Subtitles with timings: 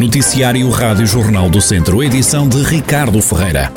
[0.00, 3.70] Noticiário Rádio Jornal do Centro, edição de Ricardo Ferreira.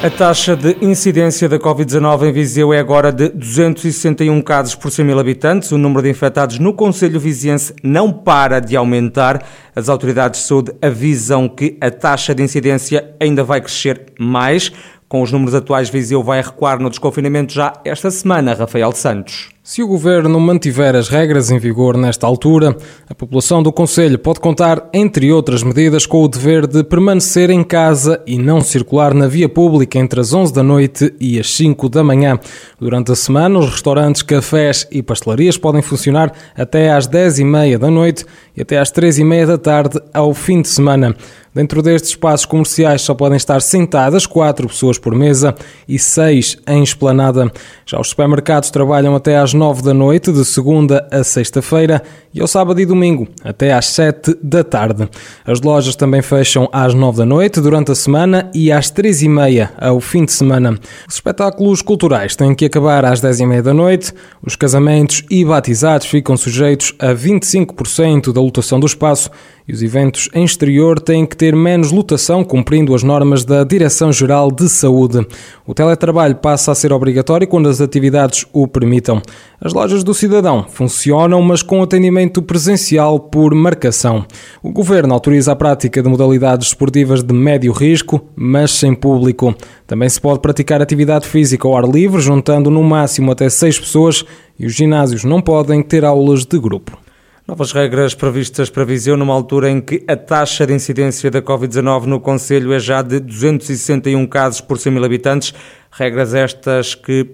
[0.00, 5.04] A taxa de incidência da Covid-19 em Viseu é agora de 261 casos por 100
[5.04, 5.72] mil habitantes.
[5.72, 9.44] O número de infectados no Conselho Viziense não para de aumentar.
[9.74, 14.70] As autoridades de saúde avisam que a taxa de incidência ainda vai crescer mais.
[15.08, 19.55] Com os números atuais, Viseu vai recuar no desconfinamento já esta semana, Rafael Santos.
[19.68, 22.76] Se o governo mantiver as regras em vigor nesta altura,
[23.10, 27.64] a população do Conselho pode contar, entre outras medidas, com o dever de permanecer em
[27.64, 31.88] casa e não circular na via pública entre as 11 da noite e as 5
[31.88, 32.38] da manhã.
[32.78, 37.76] Durante a semana, os restaurantes, cafés e pastelarias podem funcionar até às 10 e meia
[37.76, 38.24] da noite
[38.56, 41.16] e até às 3 e meia da tarde ao fim de semana.
[41.56, 45.54] Dentro destes espaços comerciais só podem estar sentadas quatro pessoas por mesa
[45.88, 47.50] e seis em esplanada.
[47.86, 52.02] Já os supermercados trabalham até às 9 da noite, de segunda a sexta-feira,
[52.32, 55.08] e ao sábado e domingo, até às 7 da tarde.
[55.44, 59.28] As lojas também fecham às 9 da noite durante a semana e às 3 e
[59.28, 60.78] meia ao fim de semana.
[61.08, 64.12] Os espetáculos culturais têm que acabar às 10 e meia da noite.
[64.46, 69.30] Os casamentos e batizados ficam sujeitos a 25% da lotação do espaço
[69.68, 74.52] e os eventos em exterior têm que ter menos lotação, cumprindo as normas da Direção-Geral
[74.52, 75.26] de Saúde.
[75.66, 79.20] O teletrabalho passa a ser obrigatório quando as atividades o permitam.
[79.60, 84.24] As lojas do cidadão funcionam, mas com atendimento presencial por marcação.
[84.62, 89.52] O governo autoriza a prática de modalidades esportivas de médio risco, mas sem público.
[89.84, 94.24] Também se pode praticar atividade física ao ar livre, juntando no máximo até seis pessoas,
[94.58, 97.05] e os ginásios não podem ter aulas de grupo.
[97.46, 102.06] Novas regras previstas para Viseu numa altura em que a taxa de incidência da Covid-19
[102.06, 105.54] no Conselho é já de 261 casos por 100 mil habitantes.
[105.92, 107.24] Regras estas que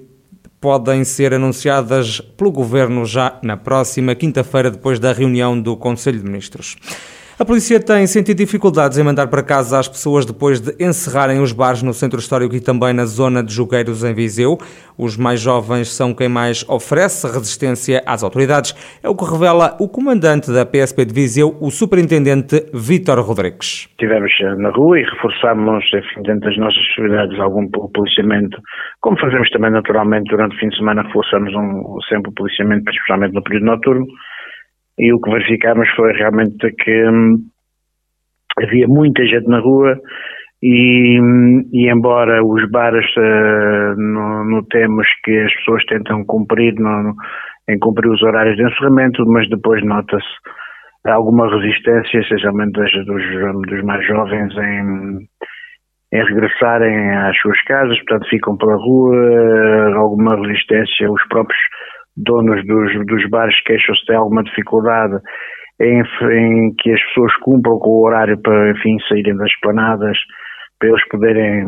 [0.61, 6.27] podem ser anunciadas pelo Governo já na próxima quinta-feira, depois da reunião do Conselho de
[6.27, 6.77] Ministros.
[7.43, 11.53] A polícia tem sentido dificuldades em mandar para casa as pessoas depois de encerrarem os
[11.53, 14.59] bares no centro histórico e também na zona de Jogueiros, em Viseu.
[14.97, 18.71] Os mais jovens são quem mais oferece resistência às autoridades.
[19.03, 23.91] É o que revela o comandante da PSP de Viseu, o superintendente Vítor Rodrigues.
[23.91, 28.57] Estivemos eh, na rua e reforçámos, enfim, dentro das nossas possibilidades, algum policiamento,
[29.01, 33.35] como fazemos também naturalmente durante o fim de semana, reforçamos um, sempre o policiamento, especialmente
[33.35, 34.07] no período noturno
[34.99, 37.39] e o que verificámos foi realmente que hum,
[38.59, 39.99] havia muita gente na rua
[40.63, 43.97] e, hum, e embora os bares uh,
[44.51, 47.15] notemos que as pessoas tentam cumprir no,
[47.69, 50.27] em cumprir os horários de encerramento, mas depois nota-se
[51.07, 55.29] alguma resistência, especialmente dos, dos, dos mais jovens em,
[56.13, 61.59] em regressarem às suas casas, portanto ficam pela rua, alguma resistência, os próprios
[62.17, 65.19] donos dos, dos bares queixam-se de alguma dificuldade
[65.81, 70.17] em, em, que as pessoas cumpram com o horário para, enfim, saírem das planadas,
[70.79, 71.65] para eles poderem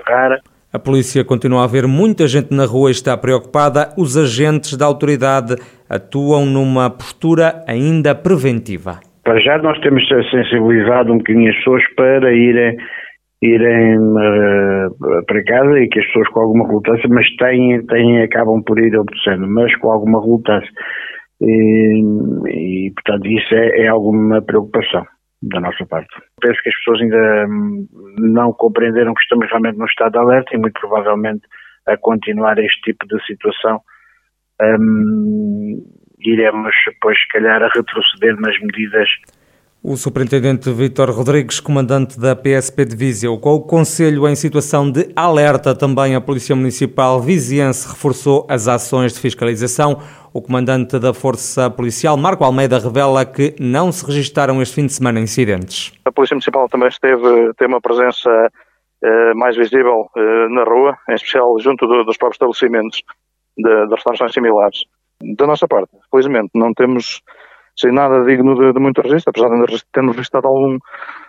[0.00, 0.38] encerrar.
[0.72, 3.92] A polícia continua a ver muita gente na rua e está preocupada.
[3.98, 5.56] Os agentes da autoridade
[5.88, 9.00] atuam numa postura ainda preventiva.
[9.22, 12.76] Para já nós temos sensibilizado um bocadinho as pessoas para irem
[13.42, 18.62] irem uh, para casa e que as pessoas com alguma relutância, mas têm, têm, acabam
[18.62, 20.70] por ir obedecendo, mas com alguma relutância.
[21.40, 22.02] E,
[22.48, 25.04] e portanto, isso é, é, alguma preocupação
[25.42, 26.08] da nossa parte.
[26.40, 27.86] Penso que as pessoas ainda hum,
[28.18, 31.42] não compreenderam que estamos realmente no estado de alerta e muito provavelmente
[31.88, 33.80] a continuar este tipo de situação
[34.60, 35.82] um,
[36.20, 39.08] iremos depois, se calhar, a retroceder nas medidas
[39.84, 45.10] o superintendente Vítor Rodrigues, comandante da PSP de Viseu, com o Conselho em situação de
[45.16, 50.00] alerta, também a Polícia Municipal Viziense reforçou as ações de fiscalização.
[50.32, 54.92] O comandante da Força Policial, Marco Almeida, revela que não se registaram este fim de
[54.92, 55.92] semana incidentes.
[56.04, 58.30] A Polícia Municipal também esteve, teve uma presença
[59.02, 63.02] eh, mais visível eh, na rua, em especial junto do, dos próprios estabelecimentos
[63.58, 64.84] de, de restaurações similares.
[65.36, 67.20] Da nossa parte, felizmente, não temos
[67.82, 70.78] sem nada digno de, de muito registro, apesar de termos registrado algum,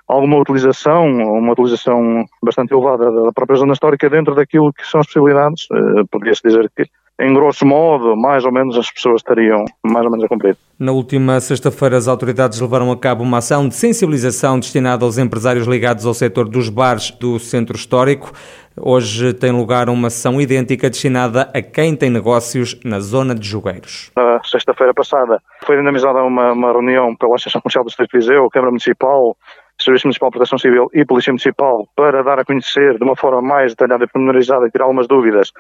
[0.08, 5.08] alguma utilização, uma utilização bastante elevada da própria zona histórica dentro daquilo que são as
[5.08, 6.86] possibilidades, uh, poderia-se dizer que
[7.20, 10.58] em grosso modo, mais ou menos as pessoas estariam mais ou menos a cumprir.
[10.80, 15.68] Na última sexta-feira, as autoridades levaram a cabo uma ação de sensibilização destinada aos empresários
[15.68, 18.32] ligados ao setor dos bares do centro histórico.
[18.76, 24.12] Hoje tem lugar uma sessão idêntica destinada a quem tem negócios na zona de Jogueiros.
[24.16, 28.50] Na sexta-feira passada foi dinamizada uma, uma reunião pela Associação Comercial do Distrito de Viseu,
[28.50, 29.38] Câmara Municipal,
[29.84, 33.42] Serviço Municipal de Proteção Civil e Polícia Municipal para dar a conhecer de uma forma
[33.42, 35.52] mais detalhada e pormenorizada e tirar algumas dúvidas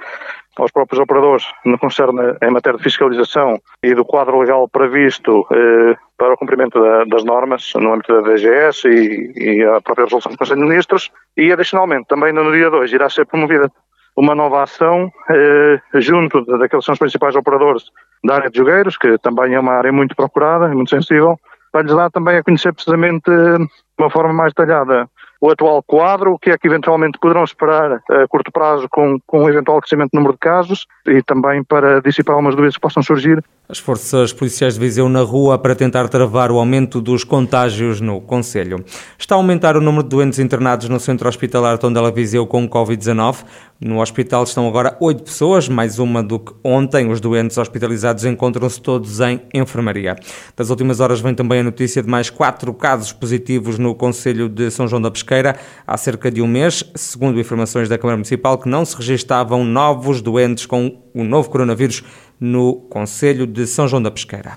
[0.57, 5.95] aos próprios operadores no concerne em matéria de fiscalização e do quadro legal previsto eh,
[6.17, 10.31] para o cumprimento da, das normas no âmbito da DGS e, e, a própria resolução
[10.31, 11.11] do Conselho de Ministros.
[11.35, 13.71] E adicionalmente também no dia 2 irá ser promovida
[14.15, 17.85] uma nova ação eh, junto daqueles que são os principais operadores
[18.23, 21.37] da área de jogueiros, que também é uma área muito procurada e muito sensível,
[21.73, 25.09] para lhes dar também a conhecer precisamente eh, de uma forma mais detalhada
[25.43, 29.43] o atual quadro, o que é que eventualmente poderão esperar a curto prazo com, com
[29.43, 33.03] o eventual crescimento do número de casos e também para dissipar algumas dúvidas que possam
[33.03, 33.43] surgir.
[33.67, 38.21] As forças policiais de Viseu na rua para tentar travar o aumento dos contágios no
[38.21, 38.85] Conselho.
[39.19, 43.43] Está a aumentar o número de doentes internados no centro hospitalar Tondela Viseu com Covid-19.
[43.83, 47.12] No hospital estão agora oito pessoas, mais uma do que ontem.
[47.12, 50.15] Os doentes hospitalizados encontram-se todos em enfermaria.
[50.56, 54.71] Das últimas horas vem também a notícia de mais quatro casos positivos no Conselho de
[54.71, 55.57] São João da Pesqueira.
[55.85, 60.21] Há cerca de um mês, segundo informações da Câmara Municipal, que não se registavam novos
[60.21, 62.06] doentes com o novo coronavírus
[62.39, 64.53] no Conselho de São João da Pesqueira.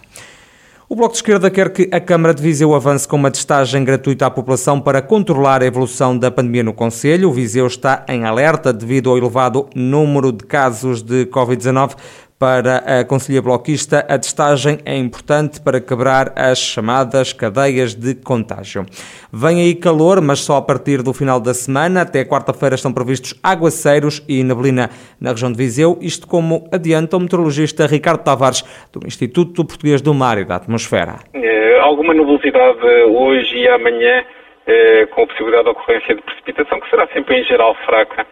[0.89, 4.25] O Bloco de Esquerda quer que a Câmara de Viseu avance com uma testagem gratuita
[4.27, 7.29] à população para controlar a evolução da pandemia no Conselho.
[7.29, 11.97] O Viseu está em alerta devido ao elevado número de casos de Covid-19.
[12.39, 18.85] Para a Conselhia Bloquista, a testagem é importante para quebrar as chamadas cadeias de contágio.
[19.33, 22.03] Vem aí calor, mas só a partir do final da semana.
[22.03, 27.21] Até quarta-feira estão previstos aguaceiros e neblina na região de Viseu, isto como adianta o
[27.21, 28.61] meteorologista Ricardo Tavares,
[28.93, 31.17] do Instituto Português do Mar e da Atmosfera.
[31.33, 32.85] É, alguma nubosidade
[33.17, 34.23] hoje e amanhã,
[34.67, 38.27] é, com a possibilidade de ocorrência de precipitação, que será sempre em geral fraca,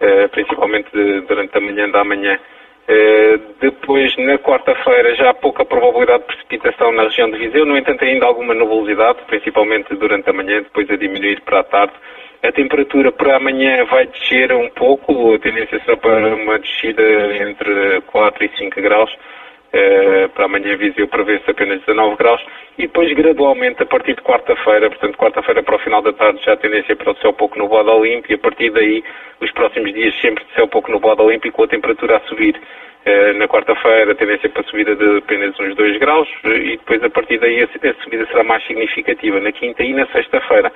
[0.00, 0.90] é, principalmente
[1.26, 2.38] durante a manhã da manhã.
[2.90, 7.76] Eh, depois, na quarta-feira, já há pouca probabilidade de precipitação na região de Viseu, no
[7.76, 11.92] entanto, ainda alguma nubosidade, principalmente durante a manhã, depois a diminuir para a tarde.
[12.42, 17.02] A temperatura para amanhã vai descer um pouco, a tendência será para uma descida
[17.42, 19.10] entre 4 e 5 graus.
[19.68, 22.40] Uh, para amanhã Viseu prevê-se apenas 19 graus
[22.78, 26.54] e depois gradualmente a partir de quarta-feira, portanto quarta-feira para o final da tarde já
[26.54, 29.04] a tendência para o céu pouco nublado limpo e a partir daí
[29.42, 32.58] os próximos dias sempre de céu pouco nublado limpo e com a temperatura a subir.
[33.06, 37.04] Uh, na quarta-feira a tendência para a subida de apenas uns 2 graus e depois
[37.04, 40.72] a partir daí a, a subida será mais significativa na quinta e na sexta-feira.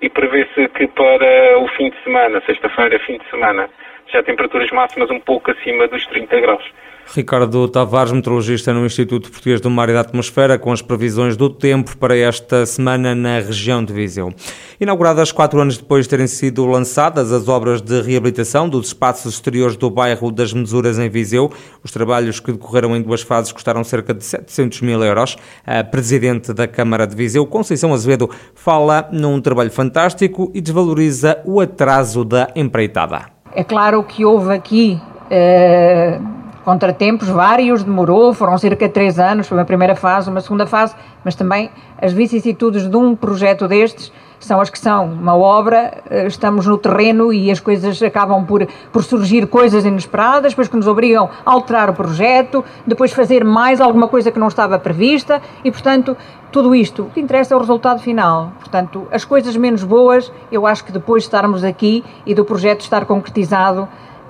[0.00, 3.70] E prevê-se que para o fim de semana, sexta-feira, fim de semana,
[4.08, 6.64] já temperaturas máximas um pouco acima dos 30 graus.
[7.14, 11.50] Ricardo Tavares, meteorologista no Instituto Português do Mar e da Atmosfera, com as previsões do
[11.50, 14.32] tempo para esta semana na região de Viseu.
[14.80, 19.76] Inauguradas quatro anos depois de terem sido lançadas as obras de reabilitação dos espaços exteriores
[19.76, 21.52] do bairro das Mesuras em Viseu,
[21.84, 25.36] os trabalhos que decorreram em duas fases custaram cerca de 700 mil euros.
[25.66, 31.60] A Presidente da Câmara de Viseu, Conceição Azevedo, fala num trabalho fantástico e desvaloriza o
[31.60, 33.26] atraso da empreitada.
[33.54, 34.98] É claro que houve aqui.
[35.30, 36.18] Eh,
[36.64, 40.94] contratempos vários, demorou, foram cerca de três anos, foi uma primeira fase, uma segunda fase,
[41.24, 41.70] mas também
[42.00, 45.06] as vicissitudes de um projeto destes são as que são.
[45.06, 50.52] Uma obra, eh, estamos no terreno e as coisas acabam por, por surgir coisas inesperadas,
[50.52, 54.48] depois que nos obrigam a alterar o projeto, depois fazer mais alguma coisa que não
[54.48, 56.16] estava prevista e, portanto,
[56.50, 58.52] tudo isto, o que interessa é o resultado final.
[58.58, 62.80] Portanto, as coisas menos boas, eu acho que depois de estarmos aqui e do projeto
[62.80, 63.88] estar concretizado,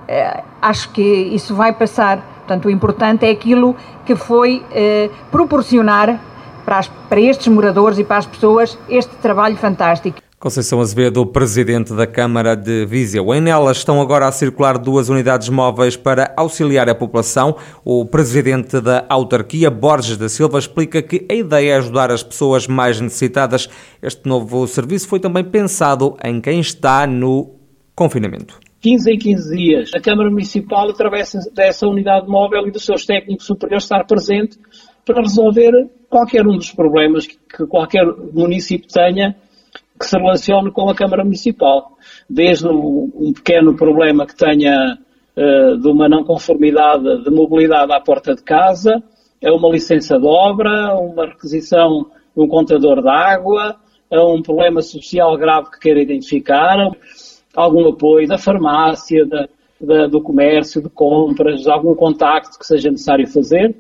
[0.09, 2.19] eh, acho que isso vai passar.
[2.39, 6.21] Portanto, o importante é aquilo que foi eh, proporcionar
[6.65, 10.19] para, as, para estes moradores e para as pessoas este trabalho fantástico.
[10.43, 13.33] Conceição Azevedo, presidente da Câmara de Viseu.
[13.33, 17.57] Em nelas estão agora a circular duas unidades móveis para auxiliar a população.
[17.85, 22.67] O presidente da autarquia, Borges da Silva, explica que a ideia é ajudar as pessoas
[22.67, 23.69] mais necessitadas.
[24.03, 27.55] Este novo serviço foi também pensado em quem está no
[27.95, 28.59] confinamento.
[28.83, 33.47] 15 em 15 dias, a Câmara Municipal, através dessa unidade móvel e dos seus técnicos
[33.47, 34.59] superiores, estar presente
[35.05, 39.37] para resolver qualquer um dos problemas que qualquer município tenha
[39.99, 41.97] que se relacione com a Câmara Municipal.
[42.29, 44.99] Desde um pequeno problema que tenha
[45.37, 49.01] uh, de uma não conformidade de mobilidade à porta de casa,
[49.45, 53.77] a uma licença de obra, uma requisição de um contador de água,
[54.11, 56.77] a um problema social grave que queira identificar,
[57.55, 59.49] algum apoio da farmácia, da,
[59.81, 63.75] da, do comércio, de compras, algum contacto que seja necessário fazer,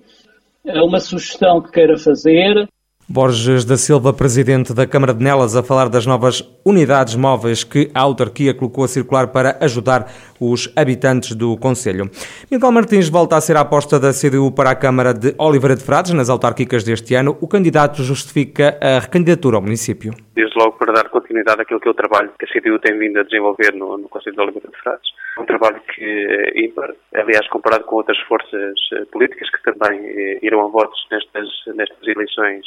[0.64, 2.68] uma sugestão que queira fazer.
[3.08, 7.90] Borges da Silva, presidente da Câmara de Nelas, a falar das novas unidades móveis que
[7.92, 10.10] a autarquia colocou a circular para ajudar
[10.40, 12.10] os habitantes do Conselho.
[12.50, 15.82] Miguel Martins volta a ser a aposta da CDU para a Câmara de Oliveira de
[15.82, 17.36] Frades nas autárquicas deste ano.
[17.40, 20.14] O candidato justifica a recandidatura ao município.
[20.34, 23.20] Desde logo para dar continuidade àquilo que é o trabalho que a CDU tem vindo
[23.20, 25.10] a desenvolver no, no Conselho de Oliveira de Frades.
[25.38, 30.38] Um trabalho que é ímpar, aliás, comparado com outras forças eh, políticas que também eh,
[30.42, 32.66] irão a votos nestas, nestas eleições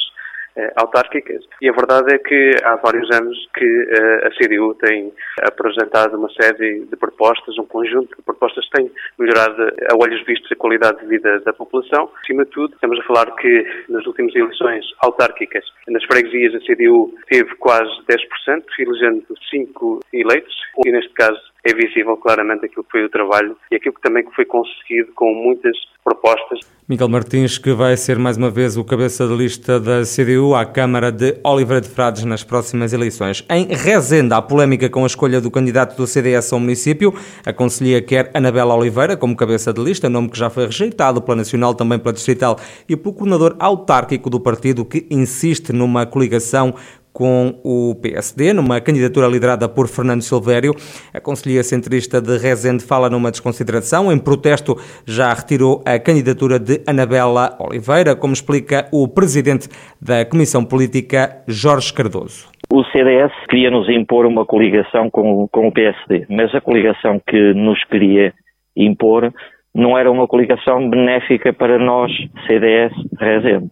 [0.76, 1.44] autárquicas.
[1.60, 6.30] E a verdade é que há vários anos que eh, a CDU tem apresentado uma
[6.30, 11.00] série de propostas, um conjunto de propostas que tem melhorado a olhos vistos a qualidade
[11.00, 12.10] de vida da população.
[12.22, 17.14] Acima de tudo, estamos a falar que nas últimas eleições autárquicas, nas freguesias, a CDU
[17.28, 23.04] teve quase 10%, elegendo cinco eleitos, e neste caso é visível claramente aquilo que foi
[23.04, 26.60] o trabalho e aquilo que também foi conseguido com muitas propostas.
[26.88, 30.64] Miguel Martins, que vai ser mais uma vez o cabeça de lista da CDU à
[30.64, 33.44] Câmara de Oliveira de Frades nas próximas eleições.
[33.50, 37.12] Em Rezende, há polémica com a escolha do candidato do CDS ao município.
[37.44, 41.38] A Conselhia quer Anabela Oliveira como cabeça de lista, nome que já foi rejeitado pela
[41.38, 42.56] Nacional, também pela Distrital
[42.88, 46.72] e pelo coordenador autárquico do partido, que insiste numa coligação
[47.16, 50.74] com o PSD, numa candidatura liderada por Fernando Silvério.
[51.14, 54.12] A conselheira centrista de Rezende fala numa desconsideração.
[54.12, 59.66] Em protesto, já retirou a candidatura de Anabela Oliveira, como explica o presidente
[59.98, 62.50] da Comissão Política, Jorge Cardoso.
[62.70, 67.54] O CDS queria nos impor uma coligação com, com o PSD, mas a coligação que
[67.54, 68.34] nos queria
[68.76, 69.32] impor
[69.74, 72.12] não era uma coligação benéfica para nós,
[72.46, 73.70] CDS Rezende.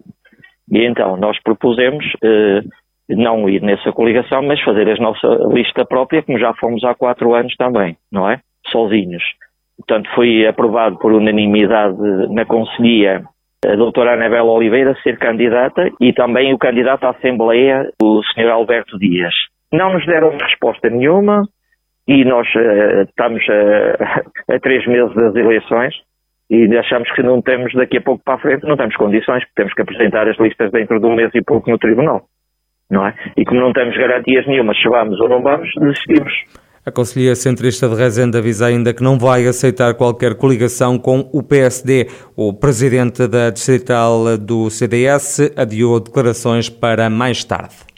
[0.72, 2.62] E então nós propusemos eh,
[3.08, 7.34] não ir nessa coligação, mas fazer a nossa lista própria, como já fomos há quatro
[7.34, 8.40] anos também, não é?
[8.68, 9.23] Sozinhos.
[9.76, 11.96] Portanto, foi aprovado por unanimidade
[12.32, 13.25] na Conselhia
[13.66, 18.50] a doutora Anabela Oliveira ser candidata e também o candidato à Assembleia, o Sr.
[18.50, 19.34] Alberto Dias.
[19.73, 21.44] Não nos deram resposta nenhuma
[22.06, 25.94] e nós uh, estamos a, a três meses das eleições
[26.50, 29.54] e achamos que não temos daqui a pouco para a frente, não temos condições, porque
[29.56, 32.26] temos que apresentar as listas dentro de um mês e pouco no Tribunal
[32.91, 33.14] não é?
[33.37, 36.33] E como não temos garantias nenhumas se vamos ou não vamos, desistimos.
[36.87, 41.43] A Conselhia Centrista de Rezende avisa ainda que não vai aceitar qualquer coligação com o
[41.43, 42.09] PSD.
[42.37, 47.93] O presidente da distrital do CDS adiou declarações para mais tarde.